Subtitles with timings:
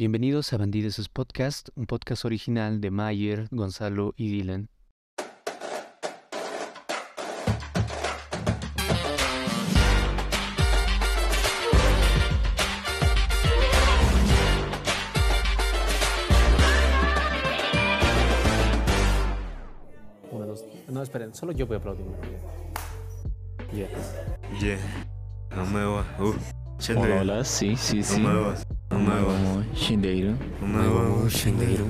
[0.00, 4.68] Bienvenidos a Bandidos Podcast, un podcast original de Mayer, Gonzalo y Dylan.
[20.30, 20.64] Uno, dos.
[20.86, 22.06] No, esperen, solo yo voy a aplaudir.
[23.72, 23.88] Yeah.
[24.60, 24.78] Yeah.
[25.56, 26.06] No me va.
[26.20, 26.34] Uh.
[26.96, 28.20] Hola, hola, sí, sí, sí.
[28.20, 28.67] No me va.
[28.98, 30.34] Como Shindeiro.
[31.28, 31.84] Shindeiro.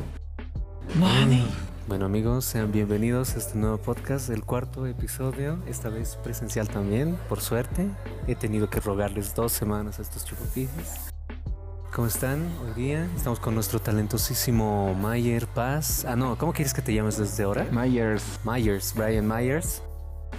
[0.96, 1.48] Money.
[1.86, 7.16] Bueno amigos, sean bienvenidos a este nuevo podcast, el cuarto episodio, esta vez presencial también,
[7.30, 7.88] por suerte.
[8.26, 11.08] He tenido que rogarles dos semanas a estos chupapijes.
[11.94, 13.08] ¿Cómo están hoy día?
[13.16, 16.04] Estamos con nuestro talentosísimo Mayer Paz.
[16.04, 17.66] Ah, no, ¿cómo quieres que te llames desde ahora?
[17.72, 18.38] Myers.
[18.44, 19.80] Myers, Brian Myers.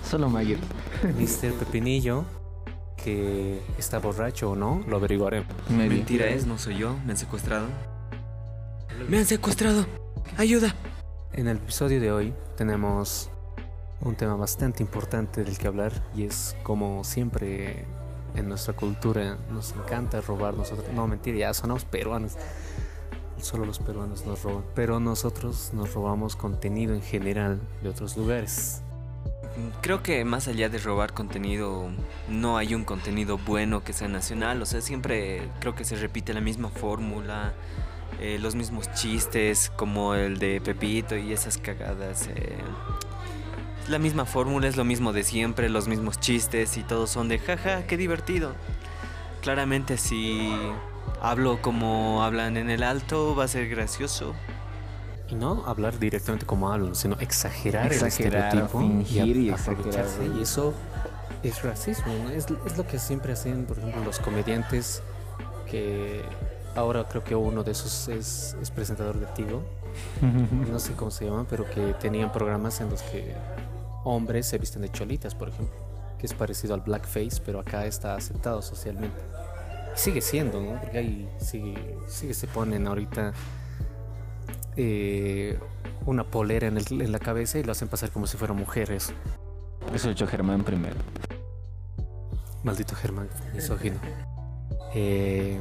[0.07, 0.61] Solo Myers.
[1.17, 1.51] Mr.
[1.53, 2.25] Pepinillo,
[3.03, 5.47] que está borracho o no, lo averiguaremos.
[5.69, 5.91] Medio.
[5.91, 6.95] Mentira es, no soy yo.
[7.05, 7.67] Me han secuestrado.
[9.07, 9.85] Me han secuestrado.
[10.37, 10.75] Ayuda.
[11.33, 13.29] En el episodio de hoy tenemos
[14.01, 17.85] un tema bastante importante del que hablar y es como siempre
[18.35, 20.87] en nuestra cultura nos encanta robar nosotros.
[20.93, 22.35] No, mentira, ya sonamos peruanos.
[23.41, 24.63] Solo los peruanos nos roban.
[24.75, 28.81] Pero nosotros nos robamos contenido en general de otros lugares.
[29.81, 31.89] Creo que más allá de robar contenido,
[32.27, 34.61] no hay un contenido bueno que sea nacional.
[34.61, 37.53] O sea, siempre creo que se repite la misma fórmula,
[38.19, 42.27] eh, los mismos chistes, como el de Pepito y esas cagadas.
[42.35, 42.57] eh.
[43.87, 47.39] La misma fórmula, es lo mismo de siempre, los mismos chistes y todos son de
[47.39, 48.53] jaja, qué divertido.
[49.41, 50.53] Claramente si
[51.21, 54.35] hablo como hablan en el alto va a ser gracioso.
[55.31, 59.99] Y no hablar directamente como hablan, sino exagerar, Exagerar, el estereotipo fingir y aprovecharse.
[59.99, 60.37] exagerar.
[60.37, 60.73] Y eso
[61.43, 62.29] es racismo, ¿no?
[62.31, 65.01] es, es lo que siempre hacen, por ejemplo, los comediantes
[65.69, 66.23] que
[66.75, 69.61] ahora creo que uno de esos es, es presentador de Tigo,
[70.71, 73.35] no sé cómo se llaman, pero que tenían programas en los que
[74.03, 75.75] hombres se visten de cholitas, por ejemplo,
[76.17, 79.19] que es parecido al blackface, pero acá está aceptado socialmente.
[79.95, 80.79] Y sigue siendo, ¿no?
[80.79, 83.33] Porque ahí sigue, sigue se ponen ahorita
[84.77, 85.57] eh,
[86.05, 89.13] una polera en, el- en la cabeza y lo hacen pasar como si fueran mujeres.
[89.93, 90.95] Eso lo hecho Germán primero.
[92.63, 93.97] Maldito Germán, misógino.
[94.93, 95.59] Eh,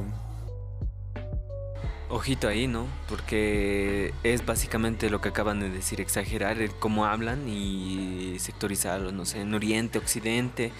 [2.11, 2.87] Ojito ahí, ¿no?
[3.07, 9.25] Porque es básicamente lo que acaban de decir, exagerar el cómo hablan y sectorizarlo, no
[9.25, 10.71] sé, en Oriente, Occidente.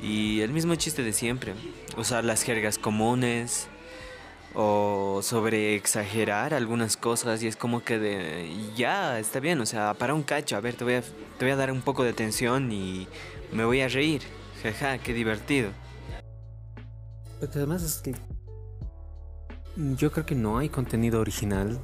[0.00, 1.54] Y el mismo chiste de siempre,
[1.96, 3.66] usar las jergas comunes
[4.54, 9.94] o sobre exagerar algunas cosas y es como que de ya está bien, o sea,
[9.94, 12.10] para un cacho, a ver, te voy a, te voy a dar un poco de
[12.10, 13.08] atención y
[13.52, 14.22] me voy a reír.
[14.62, 15.70] Jaja, qué divertido.
[17.40, 18.14] Porque además es que
[19.96, 21.80] yo creo que no hay contenido original.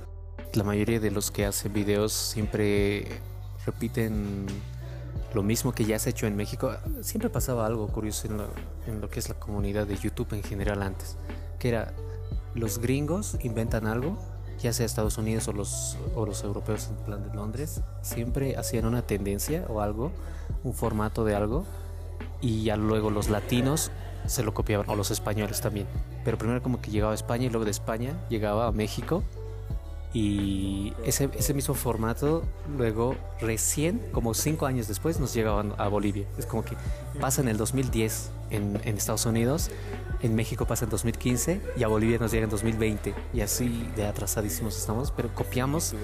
[0.55, 3.21] La mayoría de los que hacen videos siempre
[3.67, 4.47] repiten
[5.35, 6.75] lo mismo que ya se ha hecho en México.
[7.03, 8.51] Siempre pasaba algo curioso en lo,
[8.87, 11.17] en lo que es la comunidad de YouTube en general antes,
[11.59, 11.93] que era
[12.59, 14.19] los gringos inventan algo,
[14.59, 18.87] ya sea Estados Unidos o los, o los europeos en plan de Londres, siempre hacían
[18.87, 20.13] una tendencia o algo,
[20.65, 21.65] un formato de algo,
[22.41, 23.91] y ya luego los latinos
[24.27, 25.87] se lo copiaban, o los españoles también.
[26.25, 29.23] Pero primero como que llegaba a España y luego de España llegaba a México.
[30.15, 32.43] Y ese, ese mismo formato
[32.77, 36.27] luego recién, como cinco años después, nos llegaban a Bolivia.
[36.39, 36.77] Es como que
[37.21, 39.71] pasa en el 2010 en, en Estados Unidos,
[40.23, 43.15] en México pasa en 2015 y a Bolivia nos llega en 2020.
[43.35, 45.95] Y así de atrasadísimos estamos, pero copiamos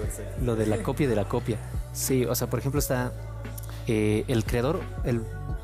[0.41, 1.57] lo de la copia de la copia.
[1.93, 3.11] Sí, o sea, por ejemplo está
[3.87, 5.21] eh, el creador, el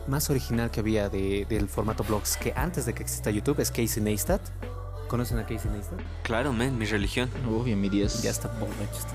[0.07, 3.69] más original que había de- del formato blogs que antes de que exista YouTube es
[3.69, 4.41] Casey Neistat.
[5.11, 5.99] ¿Conocen a Casey Neistat?
[6.23, 7.29] Claro, men, mi religión.
[7.45, 8.23] Uy, mi 10.
[8.23, 9.11] Ya está borracho este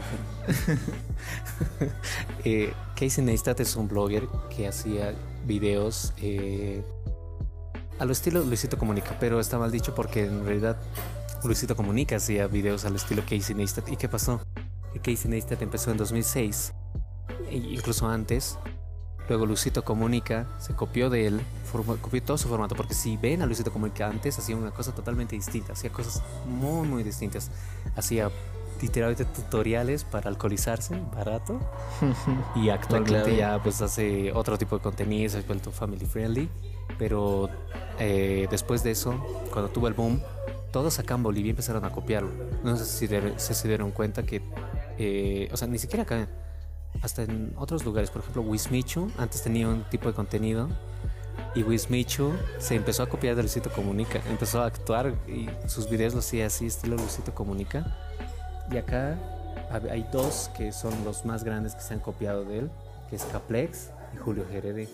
[0.52, 1.94] enfermo.
[2.44, 5.14] eh, Casey Neistat es un blogger que hacía
[5.46, 6.84] videos eh,
[7.98, 10.76] a lo estilo Luisito Comunica, pero está mal dicho porque en realidad
[11.42, 13.88] Luisito Comunica hacía videos al estilo Casey Neistat.
[13.88, 14.42] ¿Y qué pasó?
[14.92, 16.74] Que Casey Neistat empezó en 2006,
[17.48, 18.58] e incluso antes.
[19.28, 21.40] Luego Luisito Comunica se copió de él,
[22.00, 25.34] copió todo su formato, porque si ven a Luisito Comunica antes, hacía una cosa totalmente
[25.34, 27.50] distinta, hacía cosas muy, muy distintas.
[27.96, 28.30] Hacía
[28.80, 31.58] literalmente tutoriales para alcoholizarse, barato,
[32.54, 36.48] y actualmente ya pues hace otro tipo de contenido, se ha vuelto family friendly,
[36.98, 37.48] pero
[37.98, 39.14] eh, después de eso,
[39.50, 40.20] cuando tuvo el boom,
[40.72, 42.30] todos acá en Bolivia empezaron a copiarlo.
[42.62, 44.42] No sé si se dieron cuenta que,
[44.98, 46.28] eh, o sea, ni siquiera acá,
[47.02, 50.68] hasta en otros lugares, por ejemplo, Wismichu antes tenía un tipo de contenido
[51.54, 54.20] Y Wismichu se empezó a copiar de Luisito Comunica.
[54.28, 57.96] Empezó a actuar y sus videos los hacía así, estilo Luisito Comunica.
[58.70, 59.18] Y acá
[59.90, 62.70] hay dos que son los más grandes que se han copiado de él,
[63.08, 64.88] que es Caplex y Julio GRD.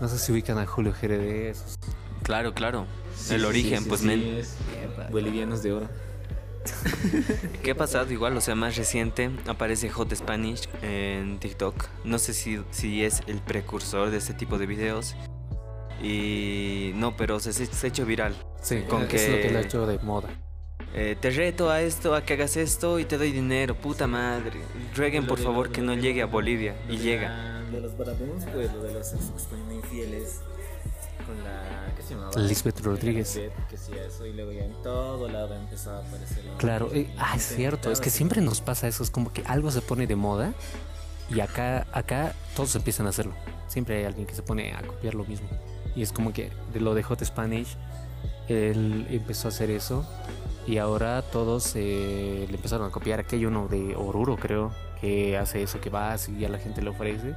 [0.00, 1.76] No sé si ubican a Julio GRD, esos
[2.22, 2.86] Claro, claro.
[3.16, 4.42] Sí, el sí, origen, sí, pues, men.
[5.10, 5.88] Bolivianos de oro.
[7.62, 8.12] ¿Qué ha pasado?
[8.12, 11.86] Igual, o sea, más reciente aparece Hot Spanish en TikTok.
[12.04, 15.14] No sé si, si es el precursor de este tipo de videos.
[16.02, 18.34] Y no, pero se, se ha hecho viral.
[18.60, 20.28] Sí, Con es que- lo que le ha hecho de moda.
[20.94, 24.60] Eh, te reto a esto, a que hagas esto y te doy dinero, puta madre.
[24.94, 26.74] Rueguen por favor que no llegue a Bolivia.
[26.88, 27.62] Y llega.
[27.70, 29.14] De los barabunos, pues lo de los
[29.72, 30.40] infieles.
[31.26, 31.92] Con la.
[31.96, 32.32] ¿Qué se llamaba?
[32.40, 33.36] Lisbeth Rodríguez.
[33.36, 34.26] Lisbeth, que sí, eso.
[34.26, 36.44] Y luego ya en todo lado empezó a aparecer.
[36.44, 39.42] la- Claro, eh, ah, es cierto, es que siempre nos pasa eso, es como que
[39.46, 40.52] algo se pone de moda
[41.30, 43.34] y acá, acá todos empiezan a hacerlo.
[43.68, 45.48] Siempre hay alguien que se pone a copiar lo mismo.
[45.94, 47.76] Y es como que de lo de Hot Spanish,
[48.48, 50.06] él empezó a hacer eso
[50.66, 53.20] y ahora todos eh, le empezaron a copiar.
[53.20, 56.82] Aquí hay uno de Oruro, creo, que hace eso, que vas y a la gente
[56.82, 57.34] le ofrece.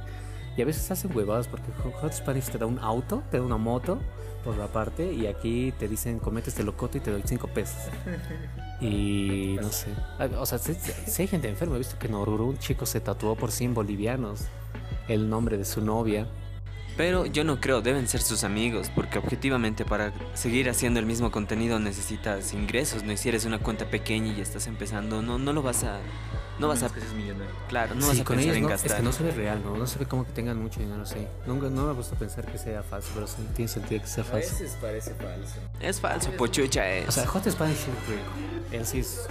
[0.56, 1.70] Y a veces hacen huevadas porque
[2.00, 3.98] Hot Spanish te da un auto, te da una moto
[4.44, 7.76] por la parte y aquí te dicen comete este locoto y te doy 5 pesos.
[8.78, 9.86] Y no sé.
[10.38, 11.76] O sea, si, si hay gente enferma.
[11.76, 14.48] He visto que en Oruro un chico se tatuó por 100 bolivianos
[15.08, 16.26] el nombre de su novia.
[16.96, 21.30] Pero yo no creo, deben ser sus amigos, porque objetivamente para seguir haciendo el mismo
[21.30, 25.62] contenido necesitas ingresos, no si eres una cuenta pequeña y estás empezando, no, no lo
[25.62, 25.98] vas a,
[26.58, 27.54] no vas a, que seas millonario.
[27.68, 28.90] claro, no Sí, vas a con pensar ellos en no, gastar.
[28.92, 29.76] es que no se ve real, ¿no?
[29.76, 31.26] No se ve como que tengan mucho dinero, sí.
[31.46, 34.26] Nunca, no me gusta pensar que sea falso, pero sí tiene sentido que sea A
[34.26, 34.50] falso.
[34.52, 35.54] veces parece falso.
[35.80, 37.08] Es falso, pochucha es.
[37.08, 38.30] O sea, Hot Spanish es rico.
[38.72, 39.26] Él sí es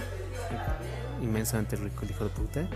[1.22, 2.66] inmensamente rico, el hijo de puta.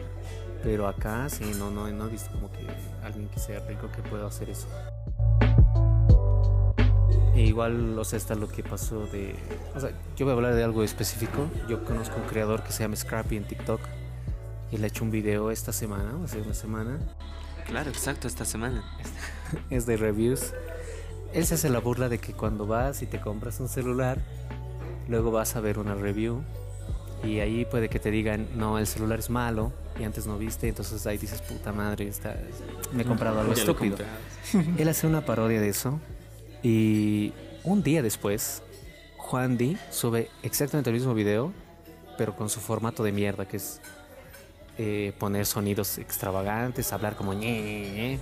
[0.62, 2.66] Pero acá sí, no, no, no he visto como que
[3.04, 4.66] alguien que sea rico que pueda hacer eso.
[7.34, 9.34] E igual, o sea, está lo que pasó de...
[9.74, 11.46] O sea, yo voy a hablar de algo específico.
[11.68, 13.80] Yo conozco un creador que se llama Scrappy en TikTok.
[14.70, 16.98] Y le ha hecho un video esta semana, hace una semana.
[17.66, 18.84] claro, exacto, esta semana.
[19.70, 20.52] es de reviews.
[21.32, 24.18] Él se hace la burla de que cuando vas y te compras un celular,
[25.08, 26.42] luego vas a ver una review
[27.22, 30.68] y ahí puede que te digan, no, el celular es malo y antes no viste,
[30.68, 32.36] entonces ahí dices, puta madre, está,
[32.92, 33.98] me he comprado algo estúpido.
[34.78, 36.00] Él hace una parodia de eso
[36.62, 37.32] y
[37.64, 38.62] un día después,
[39.18, 41.52] Juan Di sube exactamente el mismo video,
[42.16, 43.80] pero con su formato de mierda, que es
[44.82, 48.18] eh, poner sonidos extravagantes, hablar como ñe, ñe, ñe,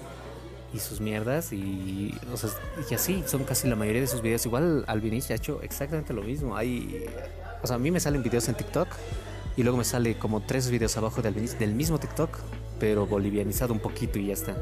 [0.75, 2.51] y sus mierdas, y, o sea,
[2.91, 4.45] y así son casi la mayoría de sus videos.
[4.45, 6.57] Igual Albinish ha hecho exactamente lo mismo.
[6.57, 7.07] Hay,
[7.63, 8.89] o sea, a mí me salen videos en TikTok
[9.57, 12.37] y luego me sale como tres videos abajo de del mismo TikTok,
[12.81, 14.57] pero bolivianizado un poquito y ya está.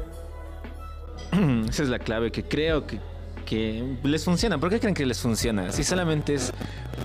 [1.67, 2.99] Esa es la clave que creo que,
[3.43, 4.59] que les funciona.
[4.59, 5.71] ¿Por qué creen que les funciona?
[5.71, 6.53] Si solamente es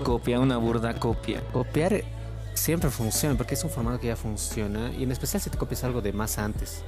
[0.03, 1.41] copia, una burda copia.
[1.51, 2.03] Copiar
[2.53, 5.83] siempre funciona porque es un formato que ya funciona y en especial si te copias
[5.83, 6.81] algo de más antes.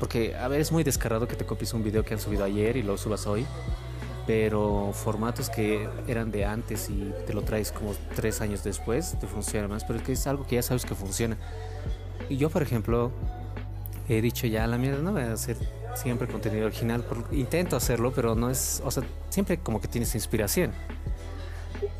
[0.00, 2.76] Porque, a ver, es muy descarado que te copies un video que han subido ayer
[2.76, 3.46] y lo subas hoy.
[4.26, 9.26] Pero formatos que eran de antes y te lo traes como tres años después, te
[9.26, 9.84] funciona más.
[9.84, 11.36] Pero es que es algo que ya sabes que funciona.
[12.28, 13.10] Y yo, por ejemplo,
[14.08, 15.56] he dicho ya, la mierda, no voy a hacer
[15.96, 17.04] siempre contenido original.
[17.32, 18.80] intento hacerlo, pero no es.
[18.84, 20.72] O sea, siempre como que tienes inspiración.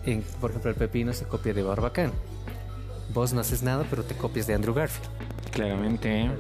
[0.05, 2.13] En- por ejemplo, el Pepino se copia de Barbacán.
[3.13, 5.09] Vos no haces nada, pero te copias de Andrew Garfield.
[5.51, 6.31] Claramente.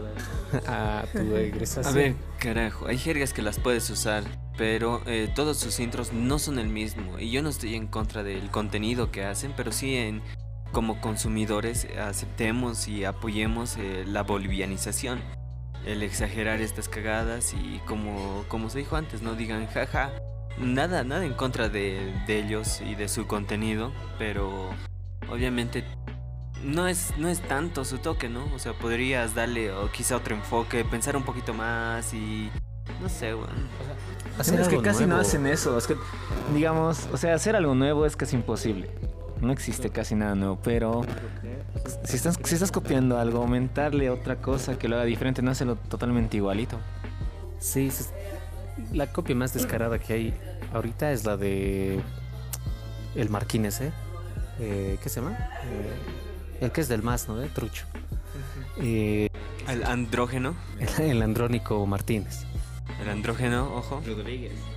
[0.66, 1.92] A tu egresación.
[1.92, 4.24] A ver, carajo, hay jergas que las puedes usar,
[4.56, 7.18] pero eh, todos sus intros no son el mismo.
[7.18, 10.22] Y yo no estoy en contra del contenido que hacen, pero sí en
[10.72, 15.20] como consumidores aceptemos y apoyemos eh, la bolivianización.
[15.86, 20.10] El exagerar estas cagadas y como, como se dijo antes, no digan jaja.
[20.58, 24.70] Nada, nada en contra de, de ellos y de su contenido, pero
[25.30, 25.84] obviamente
[26.64, 28.44] no es, no es tanto su toque, ¿no?
[28.54, 32.50] O sea, podrías darle o quizá otro enfoque, pensar un poquito más y...
[33.00, 33.68] No sé, weón.
[34.38, 35.76] Hacer es que casi no hacen eso.
[35.76, 35.96] Es que,
[36.54, 38.90] digamos, o sea, hacer algo nuevo es casi imposible.
[39.40, 41.04] No existe casi nada nuevo, pero
[42.04, 45.76] si estás, si estás copiando algo, aumentarle otra cosa que lo haga diferente, no hacerlo
[45.76, 46.78] totalmente igualito.
[47.58, 47.90] Sí,
[48.92, 50.34] la copia más descarada que hay
[50.72, 52.00] ahorita es la de
[53.14, 53.92] el Marquínez, ¿eh?
[54.60, 55.36] Eh, ¿Qué se llama?
[55.64, 56.31] Eh,
[56.62, 57.42] el que es del más, ¿no?
[57.42, 57.84] Eh, Trucho.
[58.78, 59.28] Eh,
[59.68, 60.54] El andrógeno.
[60.78, 62.44] el, el Andrónico Martínez.
[63.00, 64.00] El andrógeno, ojo.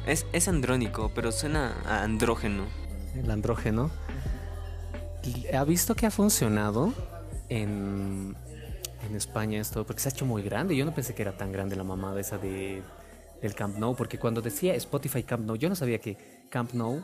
[0.05, 2.63] Es, es andrónico, pero suena a andrógeno.
[3.15, 3.91] El andrógeno.
[5.53, 6.93] Ha visto que ha funcionado
[7.49, 8.35] en,
[9.07, 10.75] en España esto, porque se ha hecho muy grande.
[10.75, 12.81] Yo no pensé que era tan grande la mamada esa de,
[13.41, 16.17] del Camp Nou, porque cuando decía Spotify Camp Nou, yo no sabía que
[16.49, 17.01] Camp Nou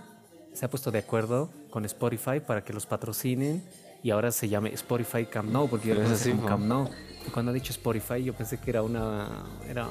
[0.54, 3.64] se ha puesto de acuerdo con Spotify para que los patrocinen
[4.04, 6.48] y ahora se llame Spotify Camp Nou, porque yo lo como ¿no?
[6.48, 6.90] Camp Nou.
[7.28, 9.88] Y cuando ha dicho Spotify, yo pensé que era una era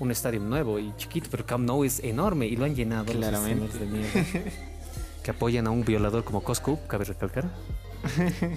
[0.00, 3.78] un estadio nuevo y chiquito, pero Camp Nou es enorme y lo han llenado Claramente.
[3.78, 4.52] de
[5.22, 7.44] que apoyan a un violador como Coscu, cabe recalcar.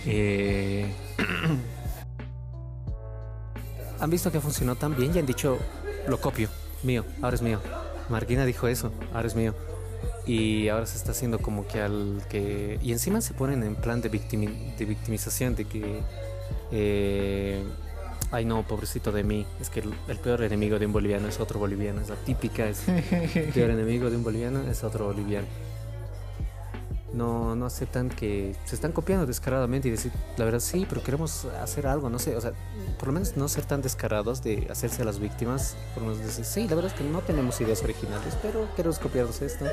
[0.06, 0.86] Eh,
[4.00, 5.58] han visto que funcionó tan bien y han dicho,
[6.08, 6.50] lo copio,
[6.84, 7.60] mío, ahora es mío.
[8.10, 9.54] Marquina dijo eso, ahora es mío.
[10.26, 12.80] Y ahora se está haciendo como que al que...
[12.84, 16.00] Y encima se ponen en plan de, victimi- de victimización, de que...
[16.72, 17.64] eh,
[18.34, 19.46] Ay no, pobrecito de mí.
[19.60, 22.00] Es que el, el peor enemigo de un boliviano es otro boliviano.
[22.02, 22.88] Es la típica, es
[23.36, 25.48] el peor enemigo de un boliviano es otro boliviano.
[27.14, 31.46] No, no aceptan que se están copiando descaradamente y decir, la verdad sí, pero queremos
[31.62, 32.54] hacer algo, no sé, o sea,
[32.98, 36.26] por lo menos no ser tan descarados de hacerse a las víctimas, por lo menos
[36.26, 39.66] decir, sí, la verdad es que no tenemos ideas originales, pero queremos copiarnos esto.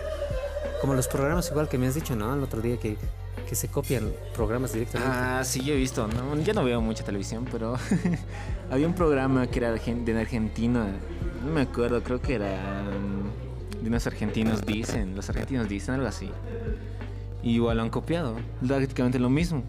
[0.81, 2.35] Como los programas igual que me has dicho, ¿no?
[2.35, 2.97] El otro día que,
[3.49, 5.13] que se copian programas directamente.
[5.13, 6.07] Ah, sí, yo he visto.
[6.07, 7.77] No, yo no veo mucha televisión, pero
[8.71, 10.87] había un programa que era de Argentina.
[11.45, 12.85] No me acuerdo, creo que era
[13.81, 15.17] de unos argentinos dicen.
[15.17, 16.31] Los argentinos dicen algo así.
[17.49, 18.37] Y igual lo han copiado.
[18.67, 19.63] Prácticamente lo mismo.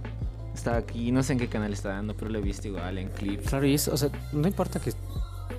[0.54, 3.08] Está aquí, no sé en qué canal está dando, pero lo he visto igual en
[3.08, 3.48] clips.
[3.48, 4.92] Claro, y eso, o sea, no importa que.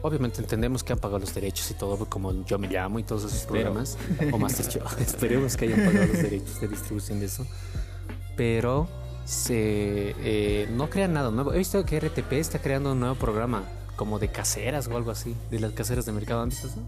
[0.02, 3.24] Obviamente entendemos que han pagado los derechos y todo, como yo me llamo y todos
[3.24, 3.72] esos Espero.
[3.72, 3.96] programas.
[4.32, 4.82] O Masterchef.
[5.00, 7.46] Esperemos que hayan pagado los derechos de distribución de eso.
[8.36, 8.86] Pero
[9.24, 11.54] se, eh, no crean nada nuevo.
[11.54, 13.62] He visto que RTP está creando un nuevo programa,
[13.96, 16.42] como de caseras o algo así, de las caseras de mercado.
[16.42, 16.82] ¿Han visto eso?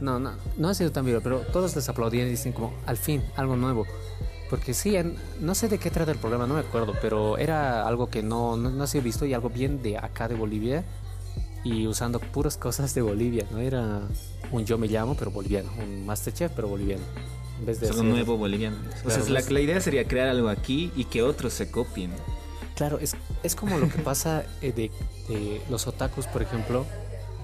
[0.00, 2.96] No, no, no ha sido tan viral, pero todos les aplaudían y dicen como, al
[2.96, 3.86] fin, algo nuevo.
[4.48, 4.96] Porque sí,
[5.40, 8.56] no sé de qué trata el programa, no me acuerdo, pero era algo que no,
[8.56, 10.84] no, no se ha visto y algo bien de acá de Bolivia
[11.62, 13.58] y usando puras cosas de Bolivia, ¿no?
[13.58, 14.00] Era
[14.50, 17.02] un yo me llamo, pero boliviano, un Masterchef, pero boliviano.
[17.60, 18.76] En vez de Es algo hacer- nuevo boliviano.
[18.78, 22.10] O Claro, sea, la, la idea sería crear algo aquí y que otros se copien.
[22.74, 24.90] Claro, es, es como lo que pasa eh, de,
[25.28, 26.86] de los otakus, por ejemplo.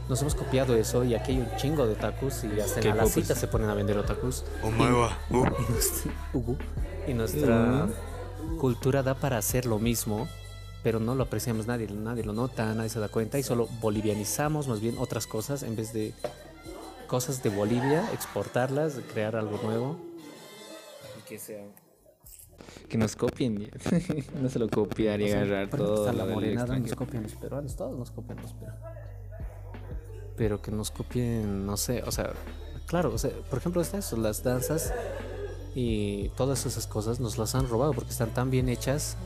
[0.09, 3.07] Nos hemos copiado eso y aquí hay un chingo de otakus y hasta en la
[3.07, 4.45] cita se ponen a vender otakus.
[5.31, 6.57] Y, y nuestra, Ugu.
[7.09, 7.89] Y nuestra
[8.61, 10.29] cultura da para hacer lo mismo,
[10.85, 14.69] pero no lo apreciamos nadie, nadie lo nota, nadie se da cuenta y solo bolivianizamos
[14.69, 16.15] más bien otras cosas en vez de
[17.09, 19.97] cosas de Bolivia, exportarlas, crear algo nuevo.
[21.19, 21.65] Y que sea
[22.89, 23.71] Que nos copien.
[24.41, 26.07] no se lo copiar y agarrar todo.
[26.07, 29.06] está la morenada, nos copian los peruanos, todos nos copian los peruanos.
[30.37, 32.33] Pero que nos copien, no sé, o sea,
[32.87, 34.93] claro, o sea, por ejemplo, está eso, las danzas
[35.75, 39.17] y todas esas cosas nos las han robado porque están tan bien hechas,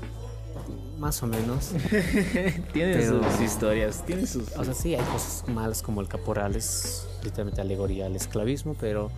[0.99, 1.71] más o menos.
[2.73, 4.55] Tienen Pero- sus historias, tienen sus...
[4.57, 9.11] O sea, sí, hay cosas malas como el caporal, es literalmente alegoría al esclavismo, pero,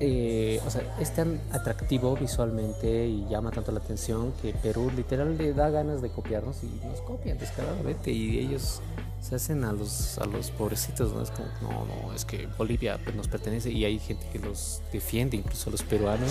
[0.00, 5.36] eh, o sea, es tan atractivo visualmente y llama tanto la atención que Perú literal
[5.36, 8.80] le da ganas de copiarnos y nos copian descaradamente y ellos
[9.26, 11.20] se hacen a los, a los pobrecitos, ¿no?
[11.20, 14.80] Es como, no, no, es que Bolivia pues, nos pertenece y hay gente que los
[14.92, 16.30] defiende, incluso los peruanos.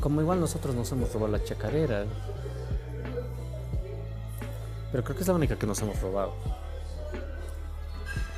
[0.00, 2.06] Como igual nosotros nos hemos robado la chacarera.
[4.90, 6.34] Pero creo que es la única que nos hemos robado.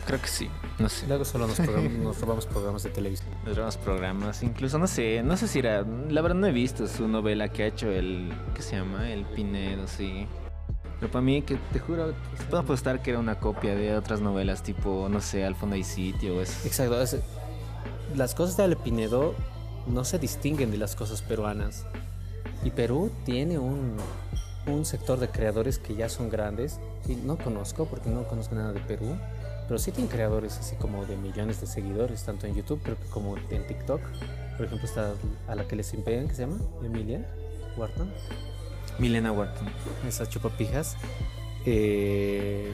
[0.06, 1.06] Creo que sí, no sé.
[1.06, 1.58] Luego solo nos,
[2.02, 3.30] nos robamos programas de televisión.
[3.46, 6.86] Los demás programas, incluso no sé, no sé si era, la verdad no he visto
[6.86, 9.10] su novela que ha hecho el, ¿qué se llama?
[9.10, 10.26] El Pinedo, sí.
[11.00, 12.12] Pero para mí, que te juro,
[12.50, 15.84] puedo apostar que era una copia de otras novelas tipo, no sé, Al fondo hay
[15.84, 16.66] sitio o eso.
[16.66, 17.00] Exacto.
[17.00, 17.16] es-
[18.16, 19.34] las cosas de Ale Pinedo
[19.86, 21.84] no se distinguen de las cosas peruanas.
[22.64, 23.96] Y Perú tiene un,
[24.66, 26.80] un sector de creadores que ya son grandes.
[27.06, 29.16] Y no conozco porque no conozco nada de Perú.
[29.68, 33.06] Pero sí tienen creadores así como de millones de seguidores, tanto en YouTube creo que
[33.10, 34.00] como en TikTok.
[34.56, 35.12] Por ejemplo, está
[35.46, 37.24] a la que les impegan, que se llama Emilia
[37.76, 38.10] Wharton.
[38.98, 39.68] Milena Wharton.
[40.06, 40.96] esas chupapijas.
[41.64, 42.72] Eh,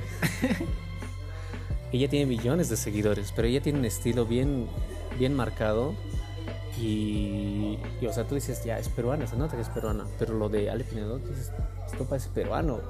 [1.93, 4.67] ella tiene millones de seguidores, pero ella tiene un estilo bien,
[5.19, 5.95] bien marcado.
[6.81, 10.05] Y, y, o sea, tú dices, ya es peruana, se nota que es peruana.
[10.19, 11.53] Pero lo de Ale Pinedo, dices,
[11.87, 12.81] esto parece peruano.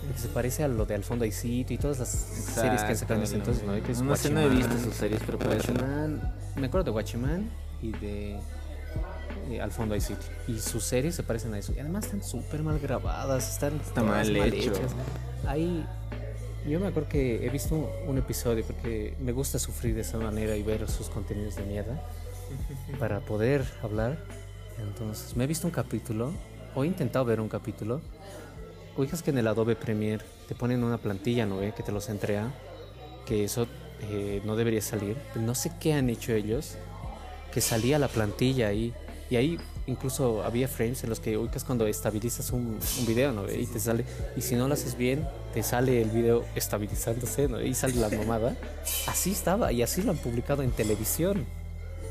[0.00, 2.88] Porque se parece a lo de Al fondo hay sitio y todas las series que
[2.88, 3.74] han sacado en ese entonces, ¿no?
[3.82, 5.38] Que es No sé, no he visto sus series, pero.
[5.38, 7.50] Guachimán, me acuerdo de Guachimán
[7.82, 8.38] y de
[9.50, 10.28] eh, Al fondo hay sitio.
[10.48, 11.72] Y sus series se parecen a eso.
[11.74, 14.72] Y además están súper mal grabadas, están Está todas mal hecho.
[14.72, 14.92] hechas.
[15.46, 15.84] Hay,
[16.68, 20.18] yo me acuerdo que he visto un, un episodio porque me gusta sufrir de esa
[20.18, 22.00] manera y ver sus contenidos de mierda
[22.98, 24.18] para poder hablar.
[24.78, 26.32] Entonces, me he visto un capítulo
[26.74, 28.00] o he intentado ver un capítulo.
[28.96, 31.58] Ubicas que en el Adobe Premiere te ponen una plantilla, ¿no?
[31.58, 31.72] ve?
[31.76, 32.50] Que te los entrega.
[33.26, 33.66] Que eso
[34.02, 35.16] eh, no debería salir.
[35.36, 36.76] No sé qué han hecho ellos,
[37.52, 38.92] que salía la plantilla ahí.
[39.30, 43.50] Y ahí incluso había frames en los que ubicas cuando estabilizas un, un video, ¿no?
[43.50, 44.04] Y te sale,
[44.36, 47.60] y si no lo haces bien, te sale el video estabilizándose, ¿no?
[47.60, 48.56] Y sale la mamada.
[49.06, 51.46] Así estaba, y así lo han publicado en televisión.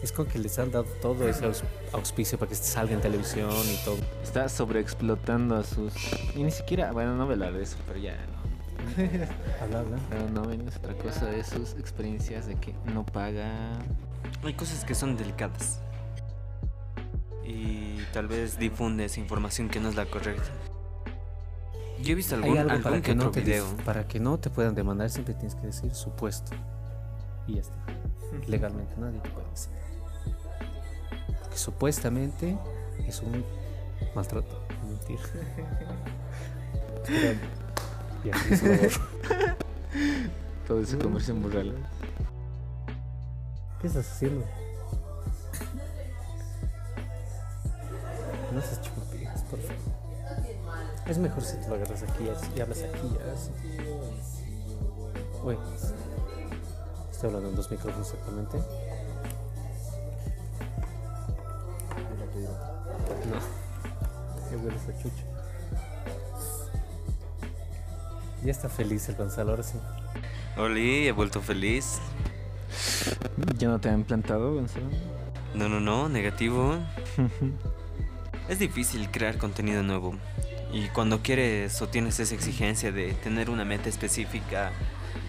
[0.02, 3.50] Es como que les han dado todo ese aus- auspicio para que salga en televisión
[3.70, 3.98] y todo.
[4.24, 5.92] Está sobreexplotando a sus.
[6.38, 6.94] Y ni siquiera.
[6.94, 8.40] Bueno, no voy a hablar de eso, pero ya no.
[9.62, 9.98] Habla, habla.
[10.10, 13.78] Pero no ven, otra cosa de sus experiencias de que no paga.
[14.42, 15.82] Hay cosas que son delicadas.
[17.50, 20.52] Y tal vez difunde esa información que no es la correcta.
[22.00, 23.66] Yo he visto Hay algún, algo algún para que que, no te video.
[23.84, 26.52] para que no te puedan demandar, siempre tienes que decir supuesto.
[27.48, 27.74] Y ya está.
[28.48, 29.72] Legalmente nadie te puede decir.
[31.42, 32.56] Porque supuestamente
[33.08, 33.44] es un
[34.14, 34.62] maltrato.
[38.24, 39.56] Ya, eso lo borro.
[40.68, 41.74] Todo ese comercio en burralo.
[43.82, 44.46] ¿Qué estás haciendo?
[48.52, 50.00] No seas chupitas, por favor.
[51.08, 53.52] Es mejor si te lo agarras aquí y hablas aquí así.
[55.44, 55.58] Uy.
[57.12, 58.58] Estoy hablando en dos micrófonos exactamente.
[63.26, 63.40] No.
[64.50, 65.24] Qué hueles a chucho.
[68.44, 69.78] Ya está feliz el Gonzalo, ahora sí.
[70.58, 72.00] Oli, he vuelto feliz.
[73.58, 74.88] ¿Ya no te han plantado, Gonzalo?
[75.54, 76.78] No, no, no, negativo.
[78.50, 80.16] Es difícil crear contenido nuevo.
[80.74, 84.72] Y cuando quieres o tienes esa exigencia de tener una meta específica,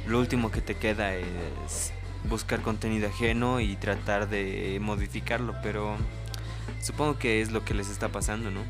[0.06, 1.92] lo último que te queda es
[2.28, 5.54] buscar contenido ajeno y tratar de modificarlo.
[5.62, 5.96] Pero
[6.82, 8.62] supongo que es lo que les está pasando, ¿no?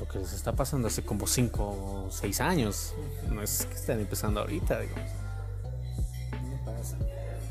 [0.00, 2.94] lo que les está pasando hace como 5 o 6 años.
[3.30, 5.19] No es que estén empezando ahorita, digamos.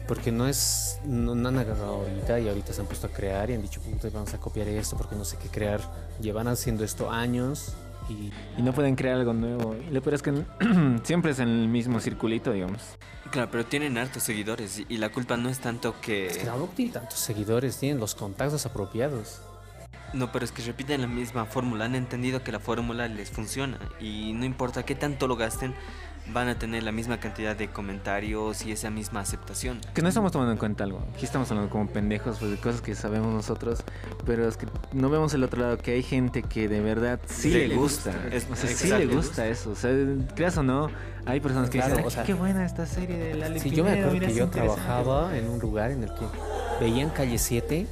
[0.10, 1.00] Porque no es.
[1.06, 3.80] No, no han agarrado ahorita y ahorita se han puesto a crear y han dicho,
[3.80, 5.80] puta, vamos a copiar esto porque no sé qué crear.
[6.20, 7.74] Llevan haciendo esto años
[8.10, 8.32] y.
[8.58, 9.76] Y no pueden crear algo nuevo.
[9.88, 10.34] Y lo peor es que
[11.04, 12.82] siempre es en el mismo circulito, digamos.
[13.30, 16.44] Claro, pero tienen hartos seguidores y- y la culpa no es tanto Es que que...
[16.46, 19.42] no tienen tantos seguidores, tienen los contactos apropiados.
[20.14, 21.86] No, pero es que repiten la misma fórmula.
[21.86, 25.76] Han entendido que la fórmula les funciona y no importa qué tanto lo gasten,
[26.34, 29.82] van a tener la misma cantidad de comentarios y esa misma aceptación.
[29.96, 31.04] Que no estamos tomando en cuenta algo.
[31.16, 33.80] Aquí estamos hablando como pendejos pues, de cosas que sabemos nosotros,
[34.26, 37.50] pero es que no vemos el otro lado, que hay gente que de verdad sí
[37.50, 38.12] Le le gusta.
[38.12, 39.72] gusta, es- o sea, sí le gusta eso.
[39.72, 39.92] O sea,
[40.36, 40.90] creas o no,
[41.26, 43.72] hay personas que Claro, dicen, o "Ay, sea, qué buena esta serie de Lali Sí,
[43.72, 44.82] yo me acuerdo mira, que yo interesante".
[44.84, 46.26] trabajaba en un lugar en el que
[46.80, 47.88] veían calle 7,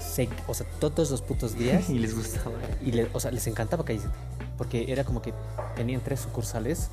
[0.00, 1.88] se- o sea, todos los putos días.
[1.90, 2.56] y les gustaba.
[2.84, 4.14] Y le- o sea, les encantaba Calle 7,
[4.56, 5.34] Porque era como que
[5.74, 6.88] tenían tres sucursales.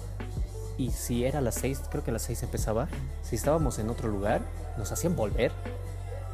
[0.81, 2.87] Y si era a las 6, creo que a las 6 empezaba.
[3.21, 4.41] Si estábamos en otro lugar,
[4.77, 5.51] nos hacían volver.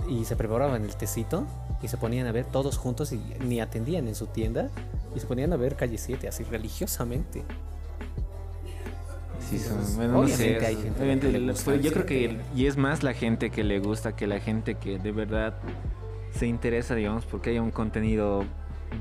[0.08, 1.46] Y se preparaban el tecito.
[1.82, 3.12] Y se ponían a ver todos juntos.
[3.12, 4.70] Y ni atendían en su tienda.
[5.16, 7.44] Y se ponían a ver Calle 7, así religiosamente.
[9.50, 11.66] Sí, son- Entonces, bueno, no obviamente sé, hay gente obviamente que le la- gusta.
[11.66, 14.76] pues, yo creo que y es más la gente que le gusta que la gente
[14.76, 15.54] que de verdad
[16.34, 18.44] se interesa, digamos, porque haya un contenido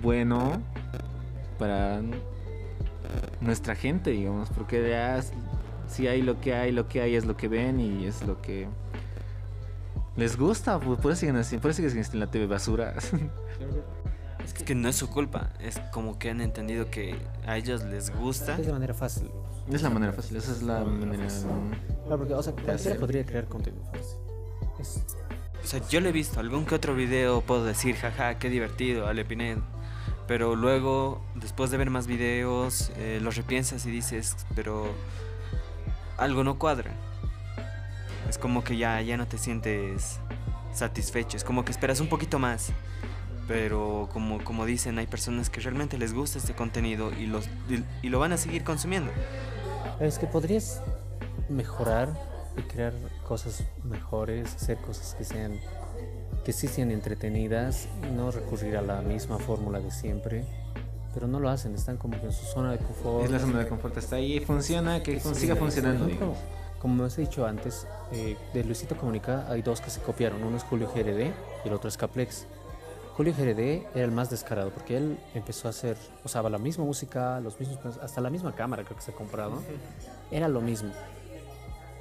[0.02, 0.61] bueno
[1.59, 2.00] para
[3.40, 5.32] nuestra gente, digamos, porque ya s-
[5.88, 8.40] si hay lo que hay, lo que hay es lo que ven y es lo
[8.42, 8.66] que
[10.16, 12.94] les gusta, pues, por eso siguen así, por eso siguen en la TV basura.
[14.44, 17.16] Es que no es su culpa, es como que han entendido que
[17.46, 18.56] a ellos les gusta.
[18.56, 19.28] Es de manera fácil.
[19.68, 21.26] es la manera fácil, esa es la manera.
[21.26, 24.18] Claro, porque, o sea, cualquiera podría crear contenido fácil.
[24.78, 25.04] Es-
[25.64, 29.08] O sea, yo le he visto algún que otro video, puedo decir, jaja, qué divertido,
[29.08, 29.62] Ale Pinedo.
[30.26, 34.86] Pero luego, después de ver más videos, eh, los repiensas y dices, pero
[36.16, 36.90] algo no cuadra.
[38.28, 40.18] Es como que ya, ya no te sientes
[40.72, 42.70] satisfecho, es como que esperas un poquito más.
[43.46, 47.84] Pero como, como dicen, hay personas que realmente les gusta este contenido y, los, y,
[48.02, 49.12] y lo van a seguir consumiendo.
[50.00, 50.82] Es que podrías
[51.48, 52.08] mejorar
[52.56, 52.92] y crear
[53.24, 55.60] cosas mejores, hacer cosas que sean
[56.46, 60.44] que sí sean entretenidas, no recurrir a la misma fórmula de siempre,
[61.12, 63.24] pero no lo hacen, están como que en su zona de confort.
[63.24, 66.06] Es la zona de confort, está ahí, funciona, que Sí, siga funcionando.
[66.80, 70.56] como os he dicho antes, eh, de Luisito Comunica hay dos que se copiaron, uno
[70.56, 71.32] es Julio GRD
[71.64, 72.46] y el otro es Caplex.
[73.16, 77.40] Julio GRD era el más descarado porque él empezó a hacer, usaba la misma música,
[77.40, 79.64] los mismos, hasta la misma cámara creo que se ha comprado,
[80.30, 80.92] era lo mismo.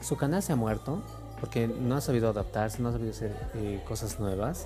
[0.02, 1.02] Su canal se ha muerto
[1.46, 4.66] porque no ha sabido adaptarse, no ha sabido hacer eh, cosas nuevas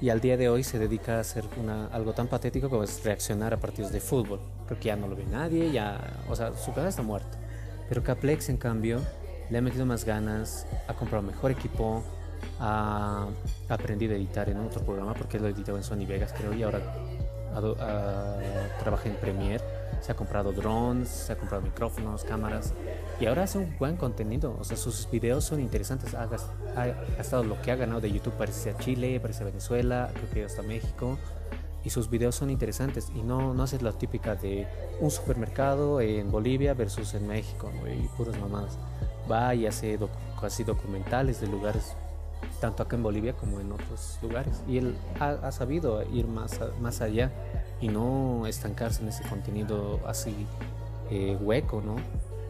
[0.00, 3.02] y al día de hoy se dedica a hacer una, algo tan patético como es
[3.02, 4.38] reaccionar a partidos de fútbol.
[4.66, 5.98] Creo que ya no lo ve nadie, ya,
[6.30, 7.36] o sea, su canal está muerto.
[7.88, 9.00] Pero Caplex, en cambio,
[9.50, 12.04] le ha metido más ganas, ha comprado mejor equipo,
[12.60, 13.26] ha
[13.68, 16.78] aprendido a editar en otro programa porque lo editaba en Sony Vegas creo y ahora
[17.56, 18.36] ado- ah,
[18.78, 19.64] trabaja en Premiere.
[20.00, 22.72] Se ha comprado drones, se ha comprado micrófonos, cámaras
[23.20, 24.56] y ahora hace un buen contenido.
[24.58, 26.14] O sea, sus videos son interesantes.
[26.14, 29.46] Ha, gas- ha gastado lo que ha ganado de YouTube, parece a Chile, parece a
[29.46, 31.18] Venezuela, creo que hasta México.
[31.84, 34.66] Y sus videos son interesantes y no, no hace la típica de
[35.00, 37.86] un supermercado en Bolivia versus en México ¿no?
[37.92, 38.78] y puras mamadas.
[39.30, 39.98] Va y hace
[40.40, 41.94] casi documentales de lugares
[42.60, 44.62] tanto acá en Bolivia como en otros lugares.
[44.66, 47.30] Y él ha, sabido ir más, más allá
[47.80, 50.46] y no estancarse en ese contenido así
[51.10, 51.96] eh, hueco, ¿no?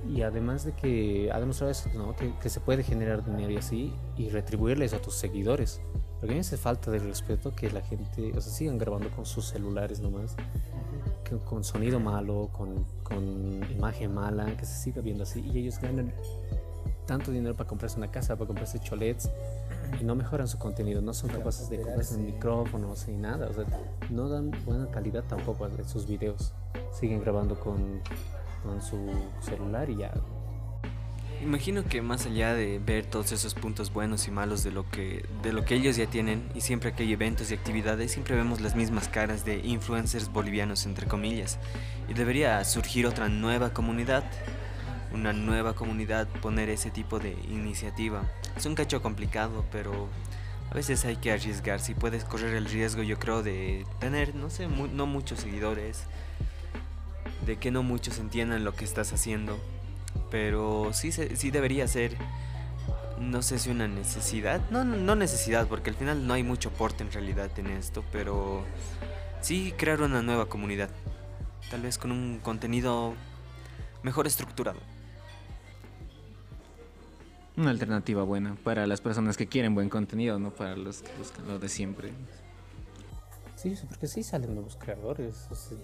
[0.09, 2.15] Y además de que ha demostrado eso, ¿no?
[2.17, 5.81] Que, que se puede generar dinero y así y retribuirles a tus seguidores.
[6.21, 9.11] Porque a mí me hace falta de respeto que la gente, o sea, sigan grabando
[9.11, 10.37] con sus celulares nomás,
[11.25, 15.79] que- con sonido malo, con, con imagen mala, que se siga viendo así y ellos
[15.81, 16.13] ganan
[17.07, 19.31] tanto dinero para comprarse una casa, para comprarse cholets
[20.01, 23.65] y no mejoran su contenido, no son capaces de comprarse micrófonos ni nada, o sea,
[24.11, 26.53] no dan buena calidad tampoco de sus videos.
[26.93, 28.01] Siguen grabando con,
[28.65, 30.13] con su celular y ya.
[31.43, 35.27] Imagino que más allá de ver todos esos puntos buenos y malos de lo que
[35.43, 38.61] de lo que ellos ya tienen y siempre que hay eventos y actividades siempre vemos
[38.63, 41.59] las mismas caras de influencers bolivianos entre comillas.
[42.09, 44.25] Y debería surgir otra nueva comunidad
[45.13, 48.23] una nueva comunidad poner ese tipo de iniciativa.
[48.57, 50.09] Es un cacho complicado pero
[50.71, 51.79] a veces hay que arriesgar.
[51.81, 56.05] Si puedes correr el riesgo yo creo de tener no sé mu- no muchos seguidores
[57.47, 59.59] de que no muchos entiendan lo que estás haciendo
[60.31, 62.17] pero sí, se- sí debería ser,
[63.21, 66.71] no sé si una necesidad, no, no no necesidad, porque al final no hay mucho
[66.71, 68.63] porte en realidad en esto, pero
[69.41, 70.91] sí crear una nueva comunidad,
[71.71, 73.15] tal vez con un contenido
[74.03, 74.79] mejor estructurado.
[77.57, 81.47] Una alternativa buena para las personas que quieren buen contenido, no para los que buscan
[81.47, 82.11] lo de siempre.
[83.57, 85.47] Sí, sí, porque sí salen nuevos creadores.
[85.51, 85.79] o sea,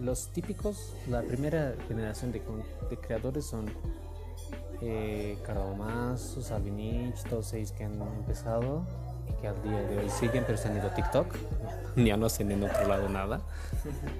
[0.00, 2.42] los típicos, la primera generación de,
[2.90, 3.70] de creadores son
[4.80, 8.84] eh, Cardomazo, Salvinich, todos ellos que han empezado
[9.28, 11.26] y que al día de hoy siguen, pero se han ido a TikTok.
[11.96, 13.40] ya no hacen en otro lado nada,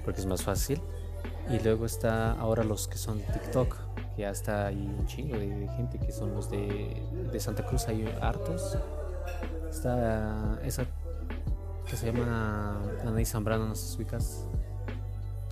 [0.05, 0.81] porque es más fácil.
[1.49, 3.75] Y luego está ahora los que son TikTok,
[4.15, 7.87] que ya está ahí un chingo de, gente que son los de, de Santa Cruz,
[7.89, 8.77] hay hartos.
[9.69, 10.85] Está esa
[11.89, 14.45] que se llama Anaí Zambrano, no sé si ubicas.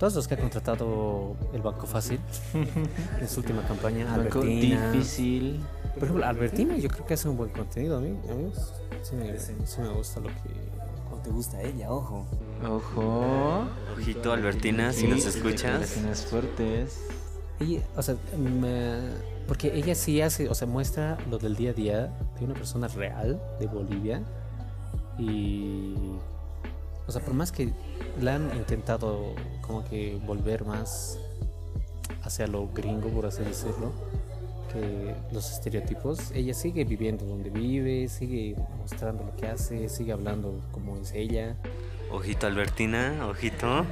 [0.02, 2.18] Todos los que ha contratado el Banco Fácil
[3.20, 4.90] en su última campaña, Albertina.
[4.90, 5.60] difícil.
[5.94, 8.08] Por ejemplo, Albertina yo creo que hace un buen contenido a mí.
[8.28, 8.50] A mí
[9.04, 10.72] sí me, sí me gusta lo que...
[11.08, 11.88] ¿Cómo te gusta ella?
[11.92, 12.26] Ojo.
[12.68, 13.64] Ojo.
[13.96, 15.62] Ojito Albertina, si nos escuchas.
[15.78, 17.00] Declaraciones fuertes.
[17.60, 19.08] Ella, o sea, me-
[19.46, 22.88] porque ella sí hace, o sea, muestra lo del día a día de una persona
[22.88, 24.20] real de Bolivia.
[25.16, 25.94] Y,
[27.06, 27.72] o sea, por más que
[28.20, 31.18] la han intentado como que volver más
[32.22, 33.92] hacia lo gringo, por así decirlo,
[34.72, 40.60] que los estereotipos, ella sigue viviendo donde vive, sigue mostrando lo que hace, sigue hablando
[40.72, 41.56] como es ella.
[42.10, 43.86] Ojito Albertina, ojito.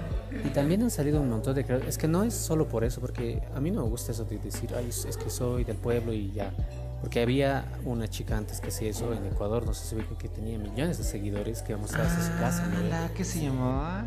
[0.45, 1.89] Y también han salido un montón de creadores.
[1.89, 4.39] Es que no es solo por eso, porque a mí no me gusta eso de
[4.39, 6.53] decir, ay, es que soy del pueblo y ya.
[7.01, 10.29] Porque había una chica antes que hacía eso en Ecuador, no sé si ubican, que
[10.29, 12.67] tenía millones de seguidores que mostraba hasta su casa.
[12.67, 12.81] ¿no?
[12.89, 14.05] la que se llamaba.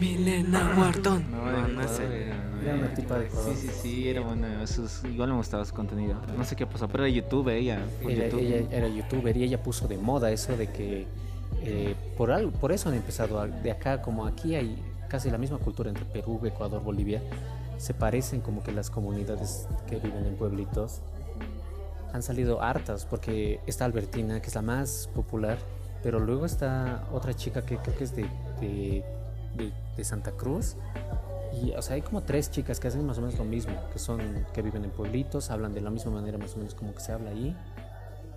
[0.00, 1.30] Milena Guardón.
[1.30, 2.02] No, No, de no sé.
[2.04, 3.54] Ecuador era, una tipa de Ecuador.
[3.54, 4.66] Sí, sí, sí, era buena.
[4.66, 6.16] sus- igual me gustaba su contenido.
[6.36, 7.78] No sé qué pasó, pero era YouTube ella.
[8.02, 8.40] Era- YouTube.
[8.40, 11.06] ella era youtuber y ella puso de moda eso de que
[11.62, 14.76] eh, por algo, por eso han empezado a- de acá como aquí hay
[15.08, 17.22] casi la misma cultura entre Perú, Ecuador, Bolivia.
[17.78, 21.00] Se parecen como que las comunidades que viven en pueblitos
[22.12, 25.58] han salido hartas porque está Albertina que es la más popular,
[26.02, 29.02] pero luego está otra chica que creo que es de,
[29.96, 30.76] de, Santa Cruz.
[31.60, 33.98] Y, o sea, hay como tres chicas que hacen más o menos lo mismo, que
[33.98, 34.20] son,
[34.52, 37.12] que viven en pueblitos, hablan de la misma manera más o menos como que se
[37.12, 37.56] habla ahí.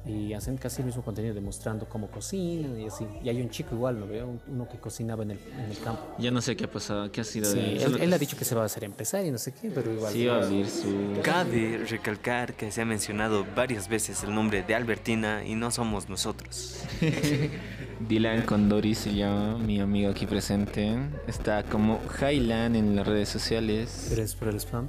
[0.07, 3.05] Y hacen casi el mismo contenido demostrando cómo cocinan y así.
[3.23, 4.27] Y hay un chico igual, ¿no veo?
[4.27, 6.01] Un- Uno que cocinaba en el, en el campo.
[6.17, 8.37] Ya no sé qué ha pasado, qué ha sido Sí, de él, él ha dicho
[8.37, 10.13] que se va a hacer empezar y no sé qué, pero igual.
[10.13, 10.87] Sí, iba a abrir su.
[11.23, 16.07] Cabe recalcar que se ha mencionado varias veces el nombre de Albertina y no somos
[16.07, 16.83] nosotros.
[18.07, 20.95] Dylan Condori se llama, mi amigo aquí presente.
[21.27, 24.07] Está como Highland en las redes sociales.
[24.11, 24.87] Gracias por el spam.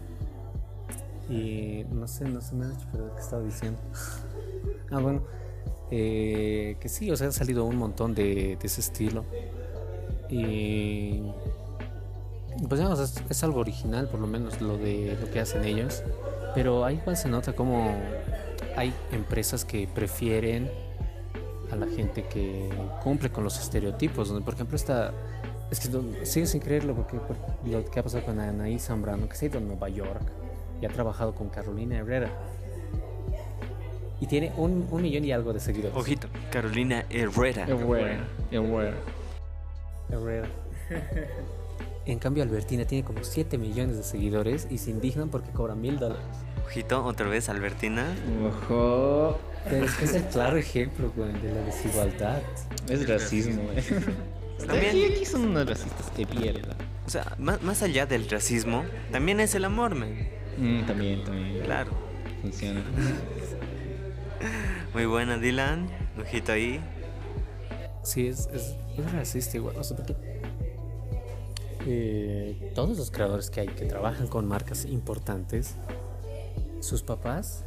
[1.30, 3.78] Y no sé, no se me ha hecho, pero ¿qué estaba diciendo?
[4.90, 5.22] Ah, bueno.
[5.90, 9.24] eh, que sí, o sea, ha salido un montón de, ese estilo.
[10.28, 11.22] Y
[12.68, 16.02] Pues digamos, es, algo original, por lo menos lo de lo que hacen ellos.
[16.54, 17.94] Pero ahí igual se nota como
[18.76, 20.70] hay empresas que prefieren
[21.70, 22.68] a la gente que
[23.02, 24.30] cumple con los estereotipos.
[24.30, 25.12] Por ejemplo, está.
[25.70, 29.28] Es que no- sigo sin creerlo porque por lo que ha pasado con Anaí Zambrano,
[29.28, 30.22] que se ha ido a Nueva York
[30.80, 32.30] y ha trabajado con Carolina Herrera.
[34.20, 35.96] Y tiene un, un millón y algo de seguidores.
[35.96, 37.66] Ojito, Carolina Herrera.
[37.66, 38.18] Aware.
[40.10, 40.48] Herrera.
[42.06, 45.98] En cambio, Albertina tiene como 7 millones de seguidores y se indignan porque cobra mil
[45.98, 46.24] dólares.
[46.64, 48.06] Ojito, otra vez Albertina.
[48.46, 49.38] Ojo.
[49.68, 52.40] Pero es que es el claro ejemplo güey, de la desigualdad.
[52.88, 53.84] Es racismo, güey.
[54.66, 56.74] También- Aquí, son unos racistas que mierda.
[57.06, 60.14] O sea, más, más allá del racismo, también es el amor, man.
[60.56, 61.62] Mm, también, también.
[61.64, 61.90] Claro.
[62.42, 62.82] Funciona.
[64.94, 65.88] Muy buena, Dylan.
[66.20, 66.80] Ojito ahí.
[68.02, 69.76] Sí, es, es, es racista igual.
[69.76, 70.16] O sea, porque
[71.86, 75.76] eh, todos los creadores que hay que trabajan con marcas importantes,
[76.80, 77.64] sus papás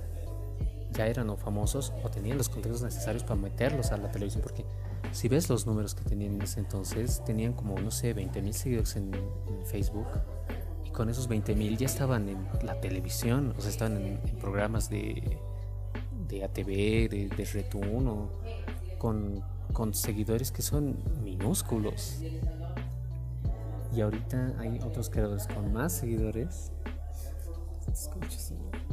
[0.91, 4.43] ya eran o famosos o tenían los contactos necesarios para meterlos a la televisión.
[4.43, 4.65] Porque
[5.11, 8.53] si ves los números que tenían en ese entonces, tenían como, no sé, 20 mil
[8.53, 9.11] seguidores en,
[9.65, 10.07] Facebook.
[10.85, 14.89] Y con esos 20 mil ya estaban en la televisión, o sea, estaban en programas
[14.89, 15.39] de,
[16.31, 17.45] de ATV, de, de
[18.97, 22.23] con, con seguidores que son minúsculos.
[23.93, 26.71] Y ahorita hay otros creadores con más seguidores.
[27.91, 28.90] Escuchas, Y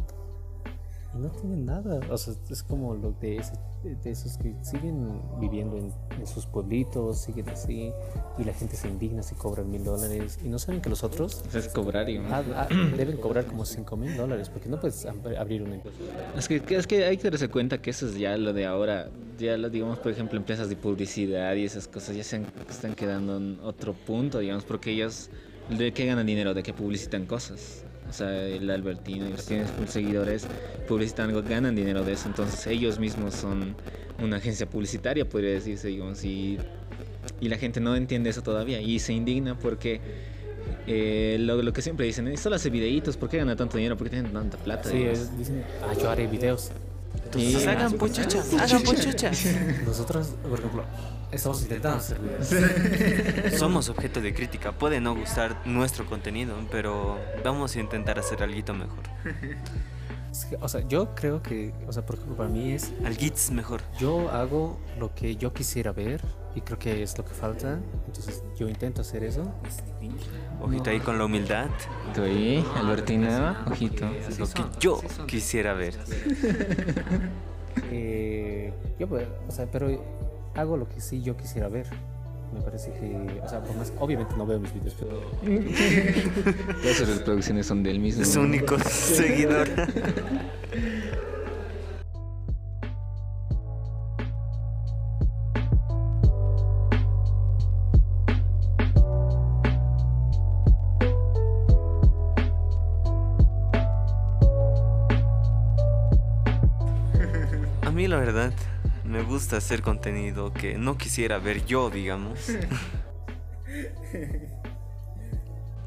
[1.19, 2.01] no tienen nada.
[2.11, 3.53] O sea, es como lo de, ese-
[3.85, 7.93] de esos que siguen viviendo en, en sus pueblitos, siguen así.
[8.39, 10.39] Y la gente se indigna si cobran mil dólares.
[10.45, 14.17] Y no saben que los otros es cobrar, ah, ah, deben cobrar como cinco mil
[14.17, 14.49] dólares.
[14.49, 15.97] Porque no puedes ab- abrir una empresa.
[16.37, 19.11] Es que, es que hay que darse cuenta que eso es ya lo de ahora.
[19.39, 22.95] Ya, lo, digamos, por ejemplo, empresas de publicidad y esas cosas ya se han- están
[22.95, 25.31] quedando en otro punto, digamos, porque ellos,
[25.71, 26.55] ¿de qué ganan dinero?
[26.55, 27.85] ¿De qué publicitan cosas?
[28.09, 30.47] O sea, el Albertino y los tienes seguidores
[30.89, 32.29] publicitan algo, ganan dinero de eso.
[32.29, 33.75] Entonces ellos mismos son
[34.23, 36.59] una agencia publicitaria, podría decirse, digamos, y,
[37.41, 40.01] y la gente no entiende eso todavía y se indigna porque...
[40.87, 43.97] eh, lo, lo que siempre dicen, "Eh, solo hace videitos, ¿por qué gana tanto dinero?
[43.97, 44.91] ¿Por qué tienen tanta plata?
[44.91, 46.71] Sí, es- dicen, ah, yo haré videos.
[47.29, 47.97] Entonces, Sí, hagan sí.
[47.97, 49.31] puchucha, hagan puchucha.
[49.85, 50.85] Nosotros, por ejemplo,
[51.31, 53.59] estamos intentando hacer videos.
[53.59, 54.73] Somos objeto de crítica.
[54.73, 59.03] Puede no gustar nuestro contenido, pero vamos a intentar hacer algo mejor.
[60.61, 63.83] O sea, yo creo que, o sea, por ejemplo, para mí es, Alguits mejor.
[63.99, 66.23] yo hago lo que yo quisiera ver
[66.59, 67.79] y creo que es lo que falta.
[68.07, 69.43] Entonces, yo intento hacer eso.
[70.61, 71.69] Ojito ahí con la humildad.
[72.15, 74.07] Tú ahí, Albertina, ojito.
[74.39, 75.95] Lo que yo quisiera ver.
[77.93, 80.03] Eh, yo, pues, o sea, pero
[80.57, 81.87] hago lo que sí yo quisiera ver.
[82.53, 85.21] Me parece que, o sea, por más, obviamente no veo mis videos, pero
[86.83, 88.25] Todas sus reproducciones son del mismo.
[88.25, 89.69] Su único seguidor.
[109.39, 112.41] gusta hacer contenido que no quisiera ver yo, digamos.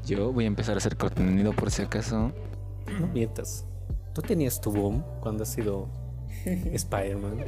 [0.06, 2.32] Yo voy a empezar a hacer contenido por si acaso.
[2.98, 3.66] no mientas.
[4.14, 5.86] Tú tenías tu boom cuando has sido
[6.46, 7.44] Spider-Man.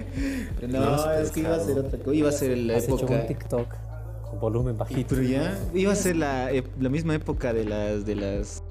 [0.68, 2.14] No, es que iba a ser otra cosa.
[2.14, 3.14] Iba a ser la Has hecho época.
[3.14, 3.74] un TikTok
[4.28, 5.08] con volumen bajito.
[5.16, 8.62] Pero ya iba a ser la, ep- la misma época de las de las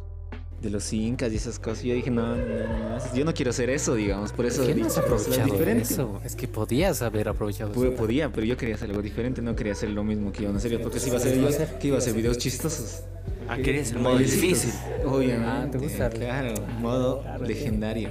[0.64, 1.84] de los incas y esas cosas.
[1.84, 4.32] Yo dije, no, no, no, yo no quiero hacer eso, digamos.
[4.32, 5.94] Por eso ¿Qué no has "Vamos a hacer aprovechado diferente.
[5.94, 6.22] eso?
[6.24, 7.96] Es que podías haber aprovechado eso.
[7.96, 10.58] Podía, pero yo quería hacer algo diferente, no quería hacer lo mismo que iban a
[10.58, 10.82] hacer.
[10.82, 11.48] Porque si iba a hacer yo,
[11.80, 13.02] que iba a hacer videos chistosos.
[13.48, 14.72] Ah, querías el modo difícil.
[15.06, 15.46] Obviamente.
[15.48, 16.10] Ah, ¿te gusta?
[16.10, 18.10] Claro, modo legendario.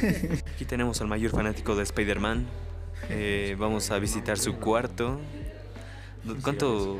[0.54, 2.46] Aquí tenemos al mayor fanático de Spider-Man.
[3.10, 5.20] Eh, vamos a visitar su cuarto.
[6.42, 6.98] ¿Cuánto?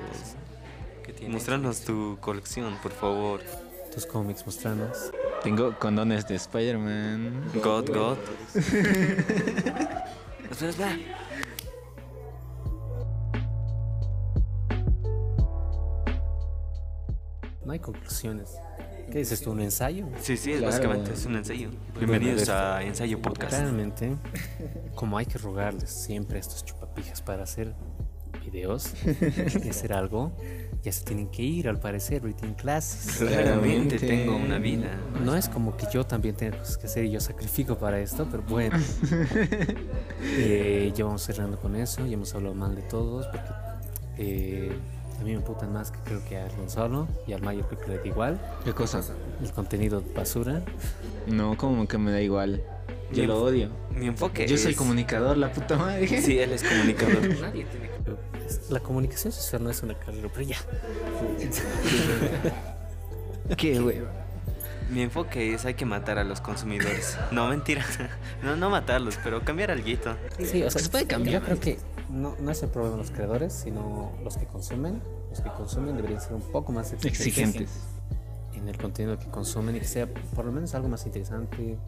[1.28, 3.40] Mostrarnos tu colección, por favor.
[3.92, 5.10] Tus cómics mostrarnos.
[5.42, 7.50] Tengo condones de Spider-Man.
[7.62, 8.18] God, God.
[10.50, 10.96] espera, espera.
[17.64, 18.56] No hay conclusiones.
[19.10, 19.52] ¿Qué dices tú?
[19.52, 20.06] ¿Un ensayo?
[20.20, 20.66] Sí, sí, Claro.
[20.66, 21.70] básicamente es un ensayo.
[21.98, 23.52] Bienvenidos a Ensayo Podcast.
[23.52, 24.16] Realmente,
[24.94, 27.74] como hay que rogarles siempre a estos chupapijas para hacer
[28.44, 28.92] videos
[29.64, 30.32] y hacer algo,
[30.82, 33.16] ya se tienen que ir al parecer, porque tienen clases.
[33.18, 34.98] Claramente tengo una vida.
[35.24, 38.26] No es como que yo también tenga cosas que hacer y yo sacrifico para esto,
[38.30, 38.78] pero bueno.
[40.24, 43.48] Eh, ya vamos cerrando con eso, ya hemos hablado mal de todos, porque
[44.18, 44.72] eh,
[45.20, 47.88] a mí me putan más que creo que al Gonzalo y al Mayer creo que
[47.90, 48.40] le da igual.
[48.64, 49.02] ¿Qué cosa?
[49.42, 50.62] El contenido basura.
[51.26, 52.62] No, como que me da igual.
[53.12, 53.68] Yo Mi lo odio.
[53.94, 56.06] Mi enfoque Yo soy es- comunicador, la puta madre.
[56.22, 57.22] Sí, él es comunicador.
[57.40, 57.91] Nadie tiene que...
[58.70, 60.56] La comunicación social no es una carrera, pero ya.
[63.56, 64.10] Qué hueva.
[64.90, 67.16] Mi enfoque es hay que matar a los consumidores.
[67.30, 67.84] No, mentira.
[68.42, 69.86] No, no matarlos, pero cambiar algo.
[70.38, 71.40] Sí, o sea, Se puede cambiar.
[71.40, 71.78] Yo creo que
[72.10, 75.00] no, no es el problema de los creadores, sino los que consumen.
[75.30, 77.70] Los que consumen deberían ser un poco más exigentes, Exigentes.
[78.52, 81.78] en el contenido que consumen y que sea por lo menos algo más interesante,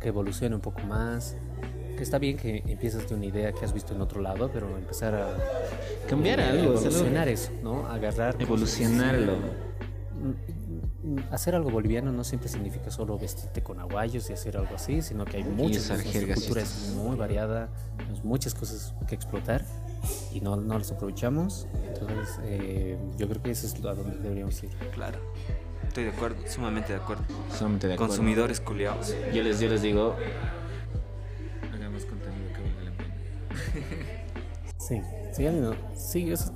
[0.00, 1.34] que evolucione un poco más.
[2.00, 4.74] Que está bien que empieces de una idea que has visto en otro lado, pero
[4.74, 5.36] empezar a
[6.08, 6.72] Cambiar eh, algo.
[6.72, 7.86] evolucionar eso, ¿no?
[7.88, 9.34] Agarrar Evolucionarlo.
[10.16, 14.74] Mm, mm, Hacer algo boliviano no siempre significa solo vestirte con aguayos y hacer algo
[14.74, 16.14] así, sino que hay muchas cosas.
[16.26, 19.62] La cultura es muy variada, tenemos muchas cosas que explotar
[20.32, 21.66] y no, no las aprovechamos.
[21.86, 24.70] Entonces, eh, yo creo que eso es a donde deberíamos ir.
[24.94, 25.18] Claro.
[25.86, 27.24] Estoy de acuerdo, sumamente de acuerdo.
[27.52, 28.08] Solamente de acuerdo.
[28.08, 29.14] Consumidores culiados.
[29.34, 30.16] Yo les, yo les digo.
[34.90, 35.44] Sí, sí,
[35.94, 36.52] sí, es-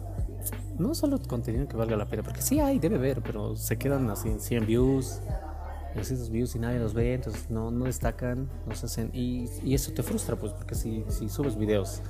[0.79, 4.11] no solo contenido que valga la pena, porque sí hay, debe haber, pero se quedan
[4.11, 5.21] así en 100 views,
[5.93, 9.49] en 200 views y nadie los ve, entonces no, no destacan, no se hacen, y,
[9.63, 12.03] y eso te frustra, pues, porque si, si subes videos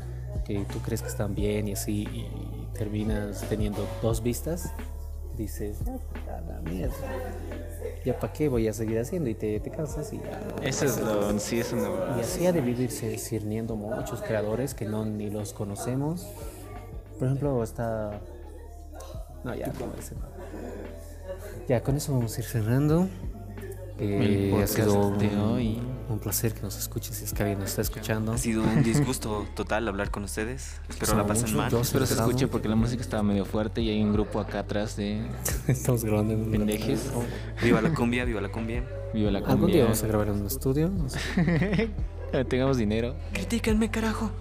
[0.46, 4.72] que tú crees que están bien y así, y terminas teniendo dos vistas,
[5.36, 5.94] dices, "Ya,
[6.34, 6.94] a la mierda,
[8.04, 10.40] ya para qué voy a seguir haciendo, y te, te cansas y ya.
[10.56, 11.38] no Eso es lo.
[11.38, 11.88] Sí, es una.
[12.16, 16.26] Y así ha debido irse sirviendo muchos creadores que no ni los conocemos.
[17.18, 18.20] Por ejemplo, está.
[19.44, 20.22] No, ya, con ese no.
[21.68, 23.08] Ya, con eso vamos a ir cerrando.
[23.98, 25.80] Eh, ha sido un, hoy.
[26.08, 28.32] un placer que nos escuches si es que alguien nos está escuchando.
[28.32, 30.80] Ha sido un disgusto total hablar con ustedes.
[30.88, 31.70] Espero la pasen mucho, mal.
[31.70, 34.40] yo Espero se Estamos- escuche porque la música estaba medio fuerte y hay un grupo
[34.40, 35.24] acá atrás de
[35.68, 37.10] Estamos grabando en pendejes.
[37.62, 38.82] Viva la cumbia, viva la cumbia.
[39.14, 39.74] Viva la Algún cumbia.
[39.76, 40.88] día vamos a grabar en un estudio.
[40.90, 41.90] no sé.
[42.48, 43.14] Tengamos dinero.
[43.32, 44.32] Critíquenme, carajo.